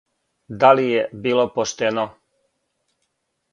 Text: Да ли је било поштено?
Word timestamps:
Да 0.63 0.71
ли 0.79 0.85
је 0.91 1.03
било 1.27 1.45
поштено? 1.59 2.07